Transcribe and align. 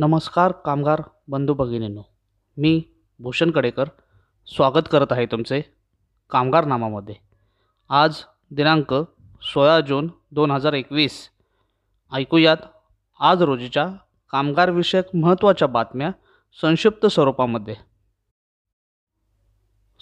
नमस्कार 0.00 0.52
कामगार 0.52 1.02
बंधू 1.28 1.54
भगिनींनो. 1.54 2.02
मी 2.56 2.82
भूषण 3.18 3.50
कडेकर 3.50 3.84
स्वागत 4.46 4.88
करत 4.92 5.06
आहे 5.10 5.26
तुमचे 5.26 5.60
कामगार 6.30 6.64
नामामध्ये 6.64 7.14
आज 7.88 8.16
दिनांक 8.50 8.94
सोळा 9.42 9.80
जून 9.80 10.08
दोन 10.32 10.50
हजार 10.50 10.72
एकवीस. 10.72 11.28
ऐकूयात 12.12 12.56
आज 13.20 13.42
रोजीच्या 13.42 13.88
कामगारविषयक 14.30 15.04
महत्त्वाच्या 15.14 15.68
बातम्या 15.68 16.10
संक्षिप्त 16.60 17.06
स्वरूपामध्ये. 17.06 17.74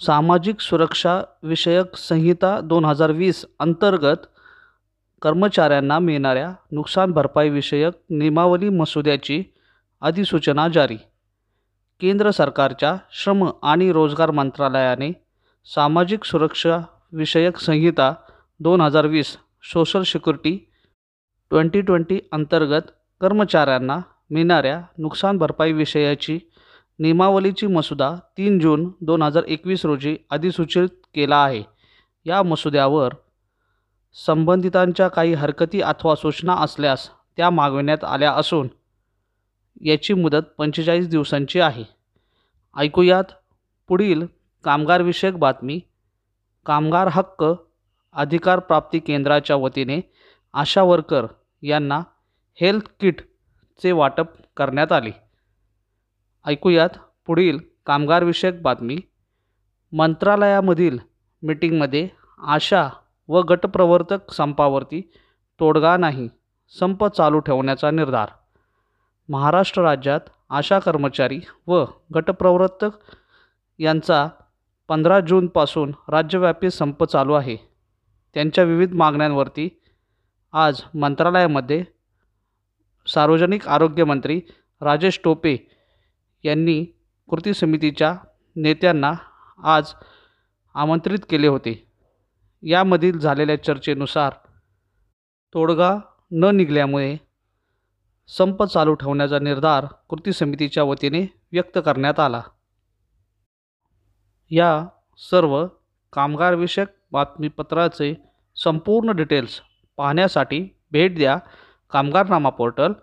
सामाजिक 0.05 0.59
सुरक्षा 0.59 1.21
विषयक 1.43 1.95
संहिता 1.95 2.59
दोन 2.59 2.85
हजार 2.85 3.11
वीस 3.11 3.45
अंतर्गत 3.59 4.27
कर्मचाऱ्यांना 5.21 5.99
मिळणाऱ्या 5.99 6.53
नुकसान 6.71 7.11
भरपाईविषयक 7.11 7.93
नियमावली 8.09 8.69
मसुद्याची 8.69 9.43
अधिसूचना 10.01 10.67
जारी. 10.67 10.97
केंद्र 12.01 12.31
सरकारच्या 12.31 12.95
श्रम 13.11 13.49
आणि 13.63 13.91
रोजगार 13.91 14.31
मंत्रालयाने 14.31 15.11
सामाजिक 15.65 16.23
सुरक्षा 16.23 16.79
विषयक 17.13 17.57
संहिता 17.57 18.13
दोन 18.59 18.81
हजार 18.81 19.05
वीस 19.05 19.37
सोशल 19.63 20.01
सिक्युरिटी 20.01 20.57
ट्वेंटी 21.49 21.81
ट्वेंटी 21.81 22.19
अंतर्गत 22.31 22.91
कर्मचाऱ्यांना 23.21 23.99
मिळणाऱ्या 24.31 24.81
नुकसान 24.97 25.37
भरपाईविषयाची 25.37 26.39
नियमावलीची 26.99 27.67
मसुदा 27.67 28.15
तीन 28.37 28.59
जून 28.59 28.91
दोन 29.01 29.21
हजार 29.21 29.43
एकवीस 29.47 29.85
रोजी 29.85 30.17
अधिसूचित 30.29 30.89
केला 31.15 31.43
आहे. 31.43 31.63
या 32.25 32.43
मसुद्यावर 32.43 33.13
संबंधितांच्या 34.25 35.07
काही 35.07 35.33
हरकती 35.33 35.81
अथवा 35.81 36.15
सूचना 36.15 36.53
असल्यास 36.53 37.09
त्या 37.37 37.49
मागविण्यात 37.49 38.03
आल्या 38.03 38.31
असून 38.31 38.67
याची 39.81 40.13
मुदत 40.13 40.41
पंचेचाळीस 40.57 41.07
दिवसांची 41.07 41.59
आहे. 41.59 41.83
ऐकूयात 42.77 43.23
पुढील 43.87 44.25
कामगारविषयक 44.63 45.37
बातमी. 45.37 45.79
कामगार 46.65 47.07
हक्क 47.11 47.45
अधिकार 48.13 48.59
प्राप्ती 48.59 48.99
केंद्राच्या 48.99 49.55
वतीने 49.55 50.13
आशा 50.53 50.83
वर्कर 50.83 51.25
यांना 51.61 52.01
हेल्थ 52.61 52.83
किटचे 52.99 53.91
वाटप 53.91 54.25
करण्यात 54.57 54.91
आले. 54.91 55.11
ऐकूयात 56.45 56.89
पुढील 57.27 57.57
कामगारविषयक 57.85 58.61
बातमी. 58.61 58.97
मंत्रालयामधील 59.93 60.97
मीटिंगमध्ये 61.43 62.09
आशा 62.39 62.89
व 63.27 63.41
गटप्रवर्तक 63.41 64.33
संपावरती 64.33 65.11
तोडगा 65.59 65.97
नाही 65.97 66.29
संप 66.79 67.05
चालू 67.05 67.39
ठेवण्याचा 67.39 67.91
निर्धार 67.91 68.29
महाराष्ट्र 69.29 69.81
राज्यात 69.81 70.19
आशा 70.49 70.79
कर्मचारी 70.79 71.39
व 71.67 71.85
गटप्रवर्तक 72.15 72.89
यांचा 73.79 74.27
पंधरा 74.87 75.19
जूनपासून 75.19 75.91
राज्यव्यापी 76.07 76.69
संप 76.69 77.03
चालू 77.03 77.33
आहे. 77.33 77.55
त्यांच्या 78.33 78.63
विविध 78.63 78.93
मागण्यांवरती 78.93 79.81
आज 80.53 80.81
मंत्रालयामध्ये 80.95 81.83
सार्वजनिक 83.07 83.67
आरोग्यमंत्री 83.67 84.41
राजेश 84.81 85.19
टोपे 85.23 85.55
यांनी 86.43 86.85
कृती 87.29 87.53
समितीच्या 87.53 88.15
नेत्यांना 88.55 89.13
आज 89.63 89.93
आमंत्रित 90.73 91.19
केले 91.29 91.47
होते. 91.47 91.87
यामधील 92.63 93.19
झालेल्या 93.19 93.63
चर्चेनुसार 93.63 94.33
तोडगा 95.53 95.95
न 96.31 96.45
निघाल्यामुळे 96.45 97.17
संप 98.37 98.63
चालू 98.63 98.93
ठेवण्याचा 98.93 99.39
निर्धार 99.39 99.85
कृती 100.09 100.31
समितीच्या 100.31 100.83
वतीने 100.83 101.21
व्यक्त 101.51 101.79
करण्यात 101.85 102.19
आला. 102.19 102.41
या 104.49 104.85
सर्व 105.17 105.67
कामगारविषयक 106.13 106.87
बातमीपत्राचे 107.11 108.15
संपूर्ण 108.55 109.11
डिटेल्स 109.11 109.61
पाहण्यासाठी 109.97 110.69
भेट 110.91 111.15
द्या 111.15 111.37
Kamgarnama 111.91 112.49
portal 112.49 112.93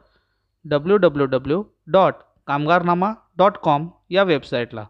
W 0.65 0.97
W 0.97 1.27
W 1.27 1.65
dot 1.87 2.15
Kamgarnama 2.47 3.13
dot 3.37 3.57
com 3.57 3.89
या 4.11 4.23
वेबसाईटला. 4.23 4.87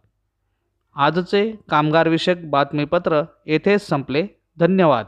आजचे 0.97 1.53
कामगारविषयक 1.71 2.51
बातमीपत्र 2.51 3.23
येथेच 3.47 3.89
संपले. 3.89 4.27
धन्यवाद. 4.59 5.07